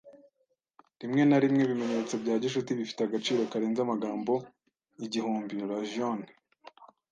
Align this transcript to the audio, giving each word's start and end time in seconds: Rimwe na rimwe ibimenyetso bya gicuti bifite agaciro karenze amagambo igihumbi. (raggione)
Rimwe 1.01 1.21
na 1.25 1.37
rimwe 1.43 1.61
ibimenyetso 1.63 2.13
bya 2.21 2.35
gicuti 2.41 2.71
bifite 2.79 2.99
agaciro 3.03 3.39
karenze 3.51 3.79
amagambo 3.83 4.33
igihumbi. 5.05 5.55
(raggione) 5.69 6.27